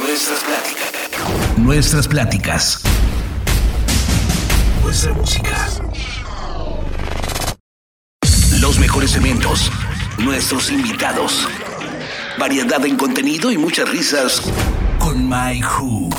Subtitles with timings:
[0.00, 1.58] Nuestras pláticas.
[1.58, 2.82] Nuestras pláticas.
[4.82, 5.68] Nuestra música.
[8.60, 9.70] Los mejores eventos.
[10.18, 11.48] Nuestros invitados.
[12.38, 14.42] Variedad en contenido y muchas risas
[14.98, 16.10] con Mike Who.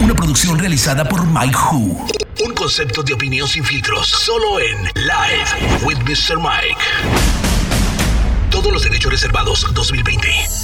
[0.00, 2.06] Una producción realizada por Mike Who.
[2.46, 6.38] Un concepto de opinión sin filtros, solo en Live with Mr.
[6.38, 6.80] Mike.
[8.50, 10.61] Todos los derechos reservados 2020.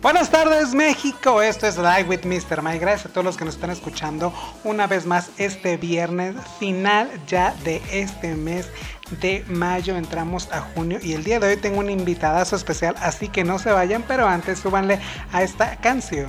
[0.00, 2.62] Buenas tardes México, esto es Live with Mr.
[2.62, 2.78] Mike.
[2.78, 7.52] Gracias a todos los que nos están escuchando una vez más este viernes, final ya
[7.64, 8.70] de este mes
[9.20, 13.26] de mayo, entramos a junio y el día de hoy tengo un invitadazo especial, así
[13.26, 15.00] que no se vayan, pero antes súbanle
[15.32, 16.28] a esta canción.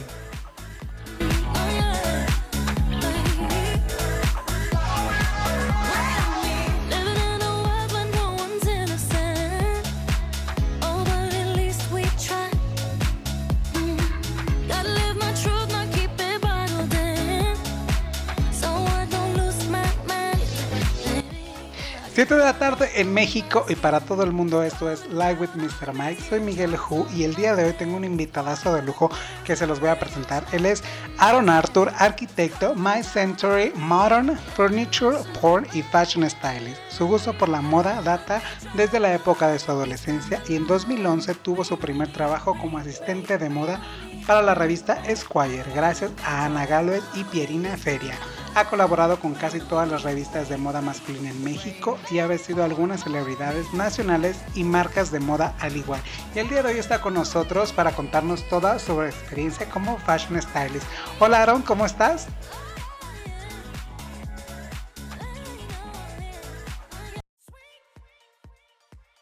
[22.35, 25.93] De la tarde en México y para todo el mundo esto es Live with Mr.
[25.93, 26.21] Mike.
[26.29, 29.09] Soy Miguel Hu y el día de hoy tengo un invitadazo de lujo
[29.45, 30.45] que se los voy a presentar.
[30.51, 30.83] Él es
[31.17, 36.79] Aaron Arthur, arquitecto, My Century, Modern, Furniture, Porn y Fashion Stylist.
[36.89, 38.41] Su gusto por la moda data
[38.75, 43.37] desde la época de su adolescencia y en 2011 tuvo su primer trabajo como asistente
[43.37, 43.81] de moda
[44.27, 48.19] para la revista Esquire gracias a Ana Galvez y Pierina Feria.
[48.55, 52.63] Ha colaborado con casi todas las revistas de moda masculina en México y ha vestido
[52.63, 56.01] algunas celebridades nacionales y marcas de moda al igual.
[56.33, 60.41] Y el día de hoy está con nosotros para contarnos toda su experiencia como fashion
[60.41, 60.85] stylist.
[61.19, 62.27] Hola Aaron, ¿cómo estás?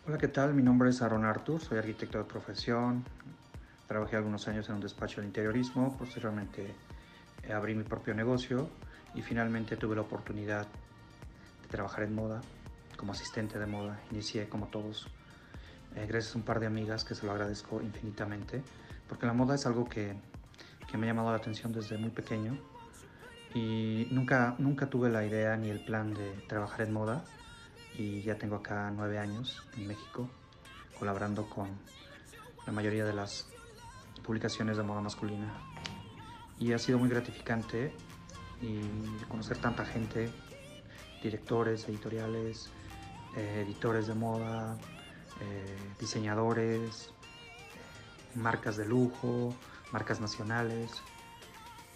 [0.08, 0.54] Hola, ¿qué tal?
[0.54, 3.04] Mi nombre es Aaron Artur, soy arquitecto de profesión.
[3.88, 6.74] Trabajé algunos años en un despacho de interiorismo, posteriormente
[7.44, 8.70] eh, abrí mi propio negocio
[9.18, 10.68] y finalmente tuve la oportunidad
[11.64, 12.42] de trabajar en moda
[12.96, 14.00] como asistente de moda.
[14.12, 15.08] Inicié como todos
[15.96, 18.62] eh, gracias a un par de amigas que se lo agradezco infinitamente
[19.10, 20.16] porque la moda es algo que,
[20.90, 22.58] que, me ha llamado la atención desde muy pequeño.
[23.54, 27.24] Y nunca, nunca tuve la idea ni el plan de trabajar en moda.
[27.98, 30.30] Y ya tengo acá nueve años en México
[31.00, 31.70] colaborando con
[32.66, 33.48] la mayoría de las
[34.24, 35.54] publicaciones de moda masculina.
[36.60, 37.94] Y ha sido muy gratificante
[38.62, 38.80] y
[39.28, 40.30] conocer tanta gente,
[41.22, 42.70] directores, editoriales,
[43.36, 44.78] eh, editores de moda,
[45.42, 49.54] eh, diseñadores, eh, marcas de lujo,
[49.92, 50.92] marcas nacionales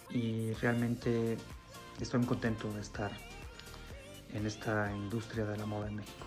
[0.09, 1.37] y realmente
[1.99, 3.11] estoy muy contento de estar
[4.33, 6.25] en esta industria de la moda en México.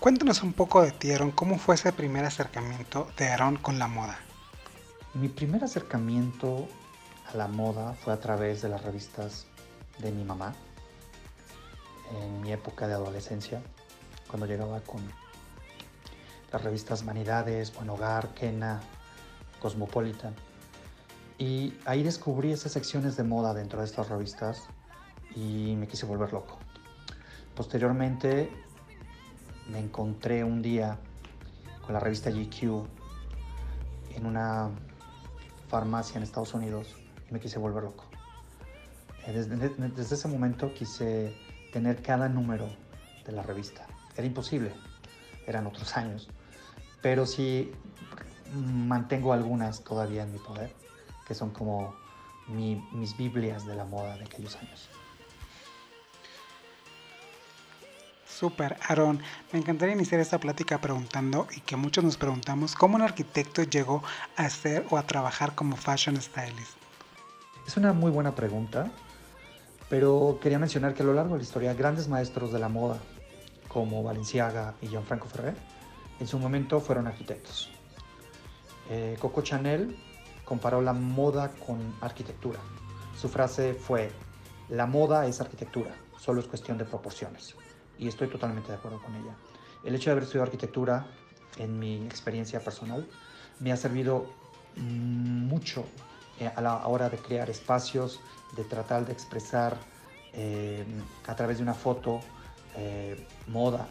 [0.00, 1.32] Cuéntanos un poco de ti, Aaron.
[1.32, 4.18] ¿Cómo fue ese primer acercamiento de Aaron con la moda?
[5.14, 6.68] Mi primer acercamiento
[7.32, 9.46] a la moda fue a través de las revistas
[9.98, 10.54] de mi mamá
[12.22, 13.60] en mi época de adolescencia,
[14.28, 15.00] cuando llegaba con
[16.50, 18.80] las revistas Vanidades, Buen Hogar, Kena,
[19.60, 20.34] Cosmopolitan.
[21.36, 24.62] Y ahí descubrí esas secciones de moda dentro de estas revistas
[25.36, 26.58] y me quise volver loco.
[27.54, 28.50] Posteriormente
[29.68, 30.98] me encontré un día
[31.84, 32.86] con la revista GQ
[34.16, 34.70] en una
[35.68, 36.96] farmacia en Estados Unidos
[37.30, 38.04] me quise volver loco.
[39.26, 41.34] Eh, desde, ese momento quise
[41.72, 42.68] tener cada número
[43.24, 43.86] de la revista.
[44.16, 44.72] Era imposible,
[45.46, 46.28] eran otros años,
[47.02, 47.72] pero sí
[48.54, 50.72] mantengo algunas todavía en mi poder,
[51.26, 51.94] que son como
[52.48, 54.88] mis Biblias de la moda de aquellos años.
[58.38, 59.20] Super, Aaron.
[59.52, 64.02] Me encantaría iniciar esta plática preguntando y que muchos nos preguntamos cómo un arquitecto llegó
[64.36, 66.77] a ser o a trabajar como fashion stylist.
[67.68, 68.90] Es una muy buena pregunta,
[69.90, 72.96] pero quería mencionar que a lo largo de la historia grandes maestros de la moda,
[73.68, 75.54] como Valenciaga y Gianfranco Ferrer,
[76.18, 77.70] en su momento fueron arquitectos.
[78.88, 79.94] Eh, Coco Chanel
[80.46, 82.58] comparó la moda con arquitectura.
[83.20, 84.10] Su frase fue,
[84.70, 87.54] la moda es arquitectura, solo es cuestión de proporciones.
[87.98, 89.36] Y estoy totalmente de acuerdo con ella.
[89.84, 91.06] El hecho de haber estudiado arquitectura,
[91.58, 93.06] en mi experiencia personal,
[93.60, 94.24] me ha servido
[94.74, 95.84] mucho
[96.40, 98.20] eh, a la hora de crear espacios,
[98.54, 99.76] de tratar de expresar
[100.32, 100.84] eh,
[101.26, 102.20] a través de una foto
[102.76, 103.88] eh, moda.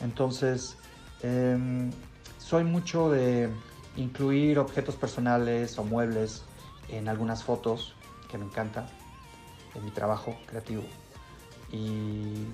[0.00, 0.76] Entonces,
[1.22, 1.90] em,
[2.38, 3.50] soy mucho de
[3.96, 6.44] incluir objetos personales o muebles
[6.88, 7.94] en algunas fotos
[8.30, 8.86] que me encanta
[9.74, 10.84] en mi trabajo creativo.
[11.72, 12.46] Y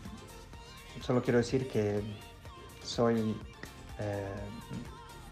[1.00, 2.02] solo quiero decir que
[2.82, 3.36] soy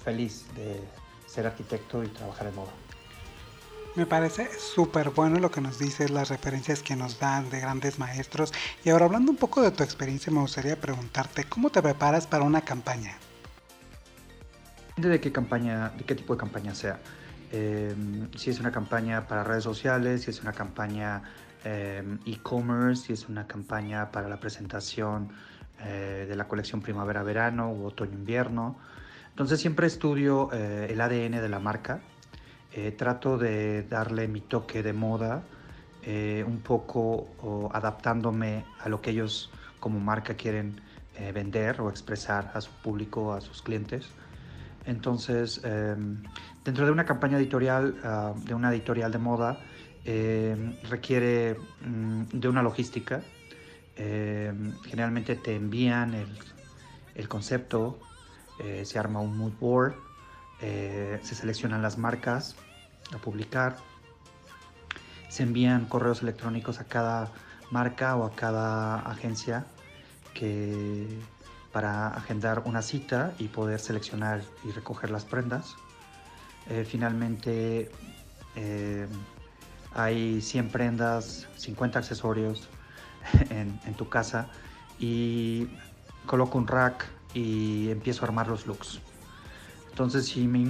[0.04, 0.80] feliz de
[1.26, 2.72] ser arquitecto y trabajar en moda.
[3.96, 7.98] Me parece súper bueno lo que nos dices, las referencias que nos dan de grandes
[7.98, 8.52] maestros.
[8.84, 12.44] Y ahora hablando un poco de tu experiencia, me gustaría preguntarte, ¿cómo te preparas para
[12.44, 13.16] una campaña?
[14.90, 17.00] Depende de qué campaña, de qué tipo de campaña sea.
[17.50, 21.22] Em, si es una campaña para redes sociales, si es una campaña
[21.64, 25.32] em, e-commerce, si es una campaña para la presentación
[25.84, 28.76] eh, de la colección primavera-verano o otoño-invierno.
[29.30, 32.00] Entonces siempre estudio eh, el ADN de la marca,
[32.72, 35.42] eh, trato de darle mi toque de moda,
[36.02, 39.50] eh, un poco adaptándome a lo que ellos
[39.80, 40.80] como marca quieren
[41.16, 44.08] eh, vender o expresar a su público, a sus clientes.
[44.86, 46.22] Entonces, em,
[46.64, 49.58] dentro de una campaña editorial, ah, de una editorial de moda,
[50.04, 53.20] em, requiere mm, de una logística.
[53.96, 56.28] Em, generalmente te envían el,
[57.14, 57.98] el concepto,
[58.84, 59.94] se arma un mood board,
[60.62, 62.56] eh, se seleccionan las marcas
[63.14, 63.76] a publicar,
[65.28, 67.30] se envían correos electrónicos a cada
[67.70, 69.64] marca o a cada agencia
[70.34, 71.06] que,
[71.72, 75.76] para agendar una cita y poder seleccionar y recoger las prendas.
[76.68, 77.90] Eh, finalmente
[78.56, 79.06] eh,
[79.94, 82.68] hay 100 prendas, 50 accesorios
[83.50, 84.48] en, en, tu casa
[84.98, 85.68] y
[86.26, 89.00] coloco un rack y empiezo a armar los looks.
[89.90, 90.60] Entonces, si, me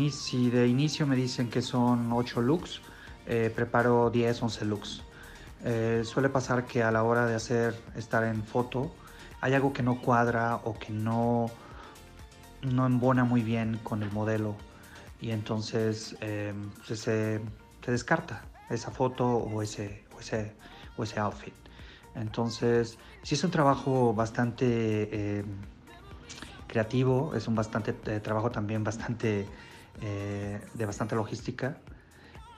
[0.50, 2.80] de inicio me dicen que son 8 looks,
[3.26, 5.02] eh, preparo 10, 11 looks.
[5.64, 8.92] Eh, suele pasar que a la hora de hacer, estar en foto,
[9.40, 11.50] hay algo que no cuadra o que no,
[12.62, 14.56] no embona muy bien con el modelo
[15.20, 17.40] y entonces eh, se, se,
[17.86, 20.52] descarta esa foto o ese, ese,
[20.96, 21.54] o ese outfit.
[22.14, 25.44] Entonces, sí es un trabajo bastante
[26.70, 29.46] creativo, es un bastante eh, trabajo también bastante
[30.00, 31.76] eh, de bastante logística.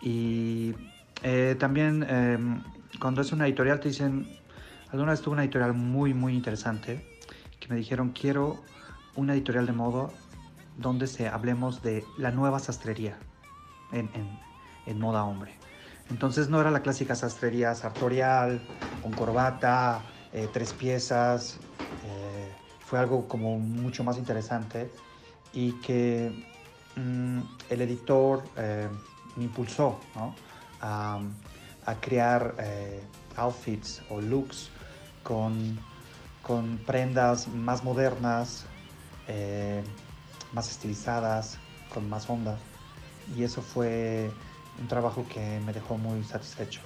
[0.02, 0.74] Y
[1.22, 2.62] eh, también em,
[3.00, 4.26] cuando es una editorial te dicen,
[4.90, 7.00] alguna vez tuve una editorial muy muy interesante
[7.58, 8.62] que me dijeron quiero
[9.16, 10.10] una editorial de moda
[10.76, 13.16] donde se hablemos de la nueva sastrería
[13.92, 14.28] en, en,
[14.86, 15.54] en moda hombre.
[16.10, 18.60] Entonces no era la clásica sastrería sartorial,
[19.02, 20.02] con corbata,
[20.52, 21.58] tres piezas,
[22.92, 24.90] fue algo como mucho más interesante
[25.54, 26.30] y que
[26.94, 27.40] mm,
[27.70, 28.86] el editor eh,
[29.34, 29.98] me impulsó
[30.82, 31.18] a,
[32.02, 33.02] crear eh,
[33.36, 34.68] outfits o looks
[35.22, 35.78] con,
[36.42, 38.66] con prendas más modernas,
[39.26, 39.82] eh,
[40.52, 41.56] más estilizadas,
[41.94, 42.58] con más onda.
[43.34, 44.30] Y eso fue
[44.78, 46.82] un trabajo que me dejó muy satisfecho.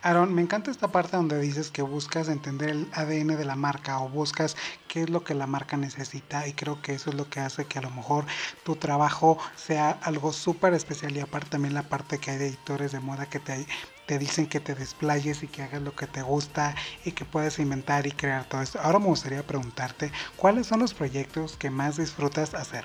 [0.00, 3.98] Aaron, me encanta esta parte donde dices que buscas entender el ADN de la marca
[4.00, 4.56] o buscas
[4.86, 7.64] qué es lo que la marca necesita y creo que eso es lo que hace
[7.64, 8.24] que a lo mejor
[8.62, 12.92] tu trabajo sea algo súper especial y aparte también la parte que hay de editores
[12.92, 13.66] de moda que te,
[14.06, 17.58] te dicen que te desplayes y que hagas lo que te gusta y que puedes
[17.58, 18.78] inventar y crear todo esto.
[18.80, 22.84] Ahora me gustaría preguntarte, ¿cuáles son los proyectos que más disfrutas hacer?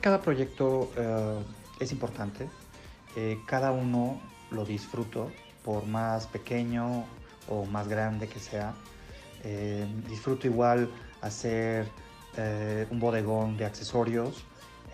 [0.00, 1.44] Cada proyecto uh,
[1.78, 2.48] es importante,
[3.14, 4.20] eh, cada uno
[4.50, 5.30] lo disfruto
[5.64, 7.04] por más pequeño
[7.48, 8.74] o más grande que sea.
[9.44, 11.88] Eh, disfruto igual hacer
[12.36, 14.44] eh, un bodegón de accesorios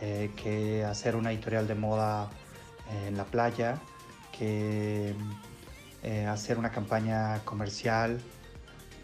[0.00, 2.30] eh, que hacer una editorial de moda
[3.06, 3.78] en la playa,
[4.32, 5.14] que
[6.26, 8.18] hacer una campaña comercial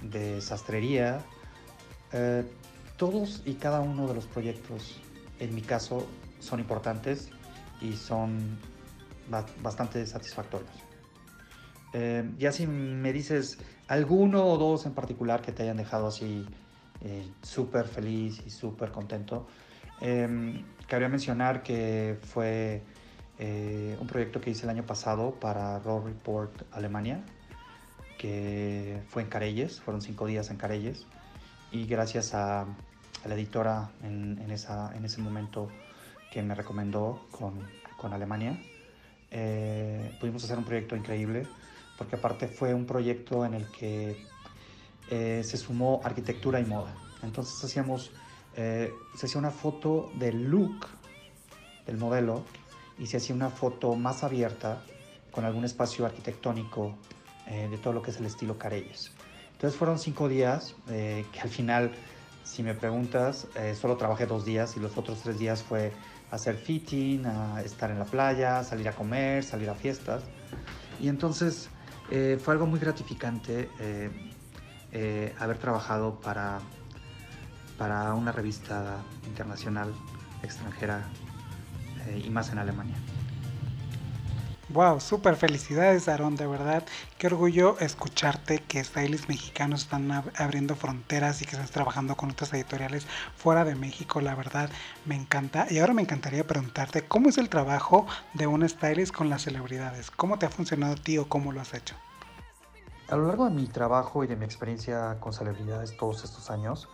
[0.01, 1.21] de sastrería.
[2.97, 5.01] todos y cada uno de los proyectos,
[5.41, 6.07] en mi caso,
[6.41, 7.29] son importantes
[7.83, 8.59] y son
[9.61, 10.84] bastante satisfactorios.
[11.95, 13.59] Eh, ya si me dices
[13.89, 16.47] alguno o dos en particular que te hayan dejado así
[17.05, 19.47] eh, súper feliz y súper contento,
[20.01, 22.83] eh, cabría mencionar que fue
[23.39, 27.23] eh, un proyecto que hice el año pasado para Raw Report Alemania,
[28.17, 31.07] que fue en Carelles, fueron cinco días en Carelles,
[31.71, 35.69] y gracias a, a la editora en, en, esa, en, ese momento
[36.33, 37.61] que me recomendó con,
[37.99, 38.59] con Alemania,
[40.21, 41.47] pudimos hacer un proyecto increíble
[41.99, 44.17] porque aparte fue un proyecto en el que
[45.11, 46.95] eh, se sumó arquitectura y moda.
[47.23, 48.11] Entonces hacíamos,
[48.57, 50.87] eh, se hacía una foto del look
[51.87, 52.45] del modelo
[52.99, 54.83] y se hacía una foto más abierta
[55.31, 56.97] con algún espacio arquitectónico
[57.47, 59.13] eh, de todo lo que es el estilo Carelles.
[59.53, 61.93] Entonces fueron cinco días que al final,
[62.43, 63.47] si me preguntas,
[63.81, 65.93] solo trabajé dos días y los otros tres días fue
[66.31, 67.25] hacer fitting,
[67.65, 70.25] estar en la playa, salir a comer, salir a fiestas.
[71.01, 71.71] Y entonces
[72.11, 74.11] eh, fue algo muy gratificante eh,
[74.93, 76.61] eh, haber trabajado para,
[77.79, 79.93] para una revista internacional
[80.43, 81.07] extranjera
[82.23, 82.97] y más en Alemania.
[84.75, 86.83] Wow, súper felicidades, Aaron, de verdad.
[87.17, 92.53] Qué orgullo escucharte que stylists mexicanos están abriendo fronteras y que estás trabajando con otras
[92.55, 94.69] editoriales fuera de México, la verdad
[95.05, 95.69] me encanta.
[95.71, 100.11] Y ahora me encantaría preguntarte, ¿cómo es el trabajo de un stylist con las celebridades?
[100.11, 101.95] ¿Cómo te ha funcionado a ti o cómo lo has hecho?
[103.07, 106.89] A lo largo de mi trabajo y de mi experiencia con celebridades todos estos años,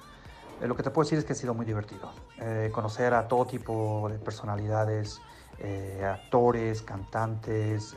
[0.61, 2.13] eh, lo que te puedo decir es que ha sido muy divertido.
[2.41, 5.23] Eh, conocer a todo tipo de personalidades,
[5.61, 7.97] eh, actores, cantantes,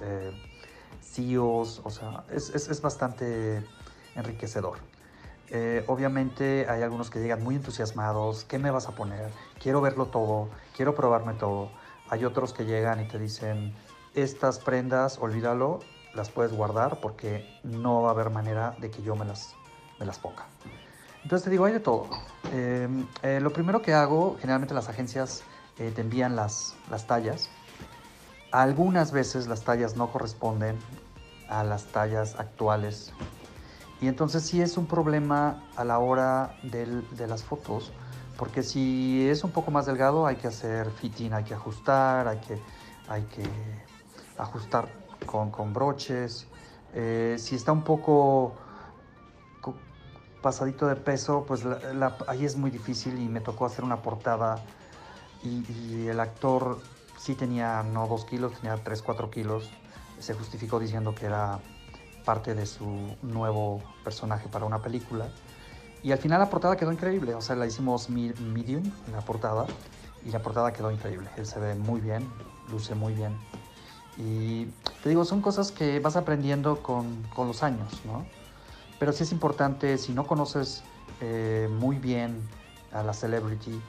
[1.01, 3.63] CEOs, o sea, es, es, es bastante
[4.15, 4.77] enriquecedor.
[5.87, 9.31] obviamente hay algunos que llegan muy entusiasmados, ¿qué me vas a poner?
[9.61, 11.69] Quiero verlo todo, quiero probarme todo.
[12.09, 13.73] Hay otros que llegan y te dicen,
[14.13, 15.79] estas prendas, olvídalo,
[16.13, 19.55] las puedes guardar porque no va a haber manera de que yo me las,
[19.99, 20.45] me las ponga.
[21.23, 22.07] Entonces te digo, hay de todo.
[22.51, 25.43] Em, eh, lo primero que hago, generalmente las agencias
[25.77, 27.49] eh, te envían las, las tallas.
[28.51, 30.77] Algunas veces las tallas no corresponden
[31.49, 33.13] a las tallas actuales.
[34.01, 37.91] Y entonces sí es un problema a la hora del, de las fotos,
[38.37, 42.39] porque si es un poco más delgado hay que hacer fitting, hay que ajustar, hay
[42.39, 42.61] que,
[43.07, 43.43] hay que
[44.37, 44.89] ajustar
[45.25, 46.47] con, con broches.
[46.93, 48.55] Eh, si está un poco
[50.43, 51.63] pasadito de peso, pues
[52.27, 54.57] ahí es muy difícil y me tocó hacer una portada
[55.43, 56.79] y, el actor
[57.17, 59.69] sí tenía no dos kilos, tenía tres, cuatro kilos.
[60.19, 61.59] Se justificó diciendo que era
[62.25, 65.27] parte de su nuevo personaje para una película.
[66.01, 69.65] Y al final la portada quedó increíble, o sea, la hicimos medium, la portada,
[70.25, 71.29] y la portada quedó increíble.
[71.37, 72.27] Él se ve muy bien,
[72.69, 73.37] luce muy bien.
[74.17, 74.65] Y
[75.01, 78.25] te digo, son cosas que vas aprendiendo con, con los años, ¿no?
[78.99, 80.83] Pero sí es importante, si no conoces
[81.21, 82.41] eh, muy bien
[82.91, 83.81] a la celebrity,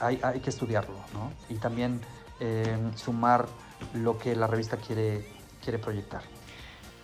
[0.00, 1.32] hay, que estudiarlo, ¿no?
[1.48, 2.00] Y también
[2.40, 3.46] eh, sumar
[3.94, 5.24] lo que la revista quiere,
[5.62, 6.22] quiere proyectar.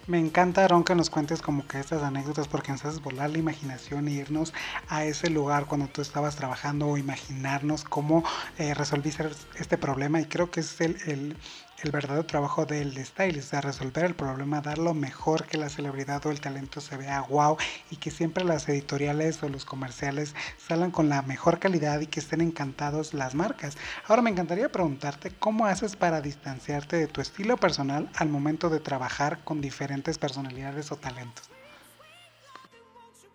[0.08, 3.38] Me encanta, Aaron, que nos cuentes como que estas anécdotas porque nos haces volar la
[3.38, 4.52] imaginación e irnos
[4.88, 8.24] a ese lugar cuando tú estabas trabajando o imaginarnos cómo
[8.58, 9.28] eh, resolviste
[9.60, 11.36] este problema y creo que es el,
[11.82, 16.24] el verdadero trabajo del stylist, de resolver el problema, dar lo mejor que la celebridad
[16.26, 17.56] o el talento se vea wow
[17.90, 22.20] y que siempre las editoriales o los comerciales salgan con la mejor calidad y que
[22.20, 23.76] estén encantados las marcas.
[24.06, 28.78] Ahora me encantaría preguntarte cómo haces para distanciarte de tu estilo personal al momento de
[28.78, 31.50] trabajar con diferentes personalidades o talentos.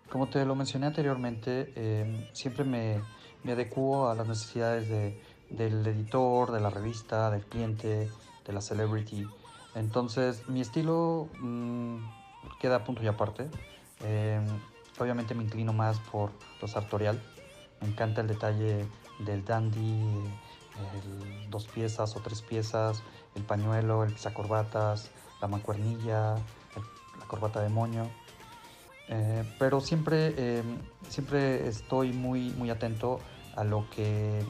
[0.10, 3.02] Como te lo mencioné anteriormente, em, siempre me,
[3.44, 8.10] me adecuo a las necesidades de, del editor, de la revista, del cliente,
[8.48, 9.30] de la celebrity.
[9.76, 11.98] Entonces mi estilo mm,
[12.60, 13.48] queda a punto y aparte.
[14.04, 14.46] Em,
[15.00, 17.20] obviamente me inclino más por lo sartorial.
[17.82, 18.88] Me encanta el detalle
[19.20, 20.24] del dandy,
[21.50, 23.04] dos piezas o tres piezas,
[23.36, 25.10] el pañuelo, el pisacorbatas,
[25.42, 26.36] la mancuernilla,
[27.20, 28.10] la corbata de moño.
[29.10, 30.78] Eh, pero siempre, em,
[31.08, 33.20] siempre estoy muy, muy atento
[33.56, 34.44] a lo que,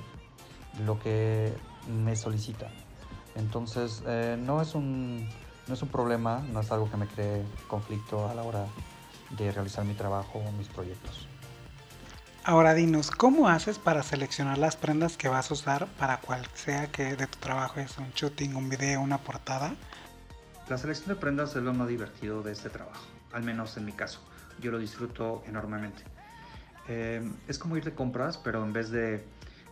[0.86, 1.54] lo que
[1.88, 2.70] me solicita.
[3.38, 5.30] Entonces, eh, no, es un,
[5.68, 8.66] no es un problema, no es algo que me cree conflicto a la hora
[9.38, 11.28] de realizar mi trabajo o mis proyectos.
[12.44, 16.88] Ahora dinos, ¿cómo haces para seleccionar las prendas que vas a usar para cual sea
[16.88, 19.76] que de tu trabajo es un shooting, un video, una portada?
[20.70, 23.92] La selección de prendas es lo más divertido de este trabajo, al menos en mi
[23.92, 24.22] caso.
[24.60, 26.04] Yo lo disfruto enormemente.
[26.88, 29.26] Eh, es como ir de compras, pero en vez de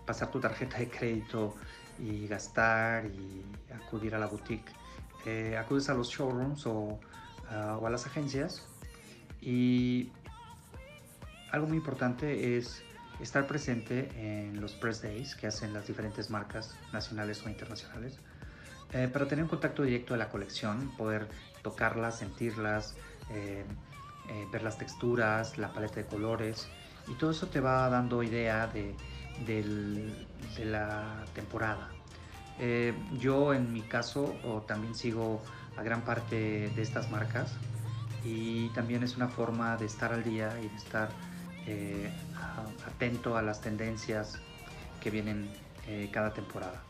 [0.05, 1.55] pasar tu tarjeta de crédito
[2.00, 4.72] y gastar y acudir a la boutique.
[5.25, 7.00] Eh, acudes a los showrooms o,
[7.50, 8.68] ah, o, a las agencias
[9.42, 10.12] y
[11.52, 12.84] algo muy importante es
[13.20, 18.20] estar presente en los press days que hacen las diferentes marcas nacionales o internacionales
[18.94, 21.28] eh, para tener un contacto directo de la colección, poder
[21.64, 22.96] tocarlas, sentirlas,
[23.32, 23.66] eh,
[24.52, 26.68] ver las texturas, la paleta de colores
[27.08, 28.96] y todo eso te va dando idea de
[29.46, 31.89] de la temporada.
[32.60, 34.36] Eh, yo en mi caso
[34.68, 35.42] también sigo
[35.75, 37.54] a gran parte de estas marcas
[38.24, 41.10] y también es una forma de estar al día y de estar
[41.68, 42.10] eh,
[42.88, 44.39] atento a las tendencias
[45.01, 45.50] que vienen
[45.88, 46.82] eh, cada temporada.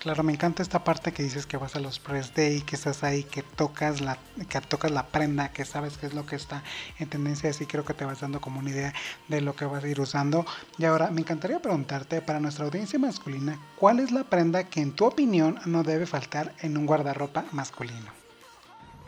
[0.00, 3.04] Claro, me encanta esta parte que dices que vas a los press day, que estás
[3.04, 4.18] ahí, que tocas la,
[4.48, 6.64] que tocas la prenda, que sabes qué es lo que está
[6.98, 8.92] en tendencia, así creo que te vas dando como una idea
[9.28, 10.44] de lo que vas a ir usando.
[10.76, 14.90] Y ahora me encantaría preguntarte para nuestra audiencia masculina, ¿cuál es la prenda que en
[14.92, 18.10] tu opinión no debe faltar en un guardarropa masculino?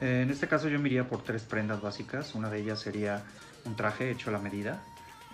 [0.00, 2.34] En este caso yo me iría por tres prendas básicas.
[2.36, 3.24] Una de ellas sería
[3.64, 4.80] un traje hecho a la medida.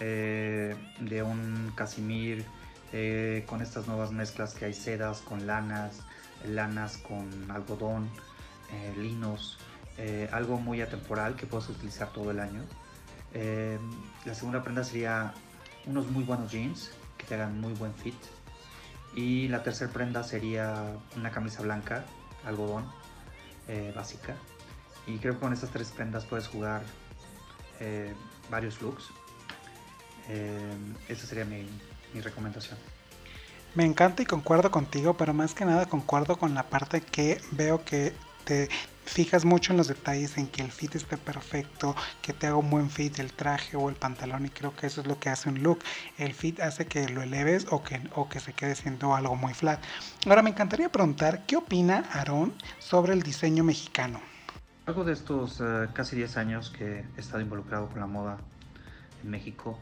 [0.02, 2.47] eh, de un casimir
[2.92, 6.00] eh, con estas nuevas mezclas que hay sedas con lanas,
[6.44, 8.11] lanas con algodón,
[8.73, 9.59] eh, linos,
[10.32, 12.64] algo muy atemporal que puedes utilizar todo el año.
[14.25, 15.35] la segunda prenda sería
[15.85, 18.16] unos muy buenos jeans que te hagan muy buen fit.
[19.14, 22.06] Y la tercera prenda sería una camisa blanca,
[22.47, 22.90] algodón,
[23.94, 24.37] básica.
[25.06, 26.80] Y creo que con estas tres prendas puedes jugar
[28.50, 29.11] varios looks
[30.32, 31.66] eh, esa sería mi,
[32.18, 32.76] recomendación.
[33.76, 37.84] Me encanta y concuerdo contigo, pero más que nada concuerdo con la parte que veo
[37.84, 38.12] que
[38.44, 38.68] te
[39.04, 42.68] fijas mucho en los detalles, en que el fit esté perfecto, que te haga un
[42.68, 45.48] buen fit el traje o el pantalón y creo que eso es lo que hace
[45.48, 45.80] un look.
[46.18, 49.54] El fit hace que lo eleves o que, o que se quede siendo algo muy
[49.54, 49.80] flat.
[50.26, 54.20] Ahora me encantaría preguntar, ¿qué opina Aarón sobre el diseño mexicano?
[54.86, 58.38] Algo de estos eh, casi 10 años que he estado involucrado con la moda
[59.22, 59.78] en México,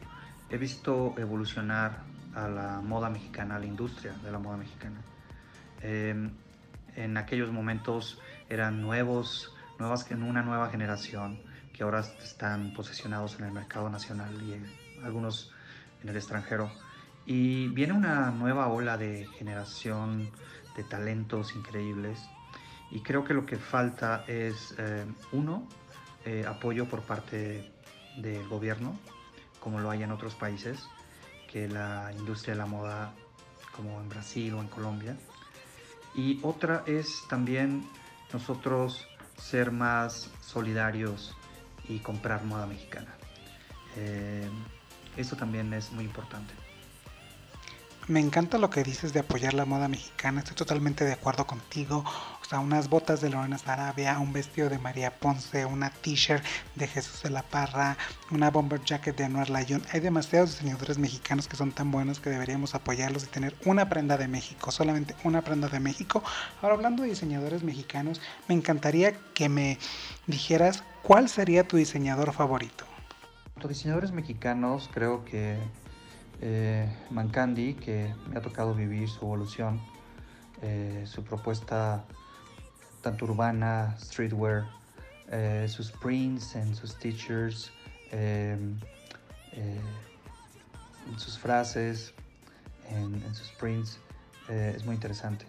[0.49, 5.01] he visto evolucionar a la moda mexicana, a la industria de la moda mexicana.
[5.81, 6.31] Em,
[6.95, 8.19] en aquellos momentos
[8.49, 11.39] eran nuevos, nuevas, en una nueva generación
[11.73, 15.51] que ahora están posesionados en el mercado nacional y algunos
[16.03, 16.71] en el extranjero.
[17.25, 20.29] Y viene una nueva ola de generación
[20.75, 22.19] de talentos increíbles.
[22.91, 25.67] Y creo que lo que falta es, eh, uno,
[26.25, 27.71] eh, apoyo por parte
[28.17, 28.97] del gobierno,
[29.59, 30.87] como lo hay en otros países,
[31.51, 33.13] que la industria de la moda
[33.75, 35.17] como en Brasil o en Colombia.
[36.15, 37.87] Y otra es también
[38.33, 41.35] nosotros ser más solidarios
[41.87, 43.13] y comprar moda mexicana.
[43.95, 44.49] Eh,
[45.17, 46.53] eso también es muy importante.
[48.07, 52.03] Me encanta lo que dices de apoyar la moda mexicana, estoy totalmente de acuerdo contigo.
[52.49, 57.21] Sea, unas botas de Lorena Sarabia, un vestido de María Ponce, una t-shirt de Jesús
[57.21, 57.95] de la Parra,
[58.31, 59.83] una bomber jacket de Anuar Layón.
[59.93, 64.17] Hay demasiados diseñadores mexicanos que son tan buenos que deberíamos apoyarlos y tener una prenda
[64.17, 66.23] de México, solamente una prenda de México.
[66.63, 69.77] Ahora, hablando de diseñadores mexicanos, me encantaría que me
[70.25, 72.83] dijeras cuál sería tu diseñador favorito.
[73.57, 75.59] Los diseñadores mexicanos creo que
[76.41, 79.79] eh, Mancandi, que me ha tocado vivir su evolución,
[80.63, 82.05] eh, su propuesta
[83.01, 84.67] tanto urbana, streetwear,
[85.31, 87.71] eh, sus prints en sus teachers,
[88.11, 88.79] em,
[91.17, 92.13] sus frases,
[92.89, 93.99] en, sus prints,
[94.47, 95.45] es muy interesante.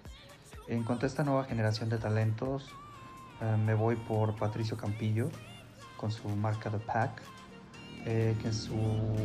[0.69, 2.69] En cuanto a esta nueva generación de talentos,
[3.65, 5.31] me voy por Patricio Campillo
[5.97, 7.23] con su marca The Pack,
[8.05, 8.75] que en su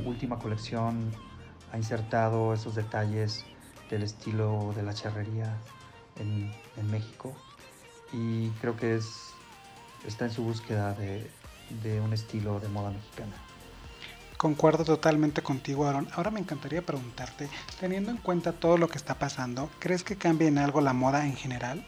[0.05, 1.11] última colección
[1.71, 3.45] ha insertado esos detalles
[3.89, 5.57] del estilo de la charrería
[6.17, 6.51] en,
[6.89, 7.35] México
[8.11, 9.31] y creo que es,
[10.05, 11.29] está en su búsqueda de,
[11.83, 13.33] de un estilo de moda mexicana.
[14.37, 16.09] Concuerdo totalmente contigo, Aaron.
[16.13, 20.47] Ahora me encantaría preguntarte, teniendo en cuenta todo lo que está pasando, ¿crees que cambie
[20.47, 21.85] en algo la moda en general?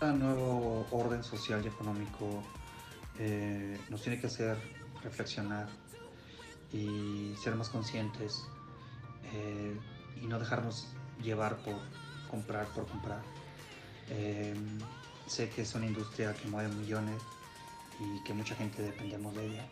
[0.00, 2.42] Un nuevo orden social y económico
[3.18, 4.58] eh, nos tiene que hacer
[5.02, 5.68] reflexionar
[6.72, 8.44] y ser más conscientes
[9.32, 9.78] eh,
[10.20, 10.88] y no dejarnos
[11.22, 11.76] llevar por
[12.28, 13.22] comprar por comprar.
[14.10, 14.54] Eh,
[15.26, 17.20] sé que es una industria que mueve millones
[18.00, 19.66] y que mucha gente dependemos de ella,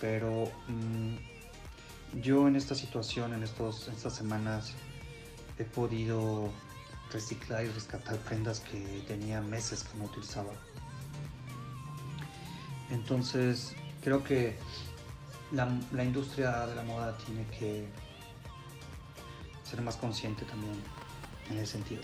[0.00, 1.16] pero mm,
[2.20, 4.72] yo en esta situación, en, estos, estas semanas,
[5.58, 6.50] he podido
[7.12, 10.52] reciclar y rescatar prendas que tenía meses que no utilizaba.
[12.90, 14.56] Entonces, creo que
[15.52, 17.86] la industria de la moda tiene que
[19.68, 20.74] ser más consciente también
[21.50, 22.02] en ese sentido.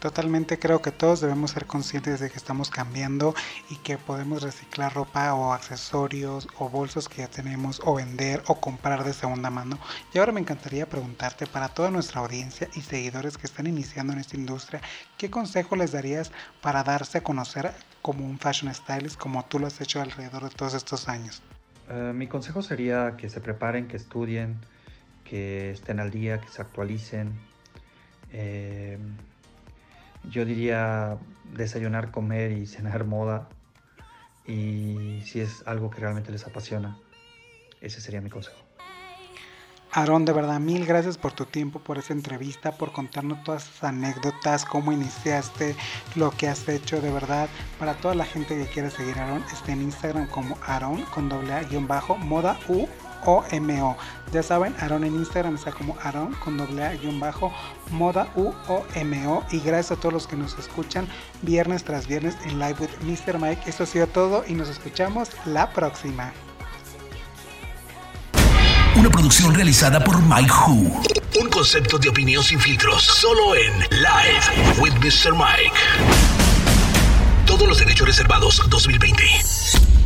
[0.00, 3.34] Totalmente creo que todos debemos ser conscientes de que estamos cambiando
[3.68, 8.60] y que podemos reciclar ropa o accesorios o bolsos que ya tenemos o vender o
[8.60, 9.76] comprar de segunda mano.
[10.14, 14.20] Y ahora me encantaría preguntarte para toda nuestra audiencia y seguidores que están iniciando en
[14.20, 14.80] esta industria,
[15.16, 16.30] ¿qué consejo les darías
[16.62, 20.50] para darse a conocer como un fashion stylist como tú lo has hecho alrededor de
[20.50, 21.42] todos estos años?
[21.90, 24.60] Eh, mi consejo sería que se preparen, que estudien,
[25.24, 27.32] que estén al día, que se actualicen.
[28.30, 28.98] Eh,
[30.28, 31.18] yo diría
[31.54, 33.48] desayunar, comer y cenar moda.
[34.46, 36.96] Y si es algo que realmente les apasiona,
[37.80, 38.58] ese sería mi consejo.
[39.90, 43.84] Aaron, de verdad, mil gracias por tu tiempo, por esa entrevista, por contarnos todas esas
[43.84, 45.74] anécdotas, cómo iniciaste,
[46.14, 47.48] lo que has hecho, de verdad.
[47.78, 51.30] Para toda la gente que quiere seguir a Aaron, está en Instagram como Aaron con
[51.30, 52.86] doble A guion bajo, moda U
[53.24, 53.96] o-M-O.
[54.32, 57.52] Ya saben, Aaron en Instagram está como Aaron con doble A guion bajo
[57.90, 59.44] moda U O M O.
[59.50, 61.08] Y gracias a todos los que nos escuchan
[61.42, 63.38] viernes tras viernes en Live with Mr.
[63.38, 63.62] Mike.
[63.66, 66.32] Esto ha sido todo y nos escuchamos la próxima.
[68.96, 71.02] Una producción realizada por Mike Who.
[71.40, 75.32] Un concepto de opinión sin filtros, solo en Live with Mr.
[75.34, 75.72] Mike.
[77.46, 79.97] Todos los derechos reservados 2020.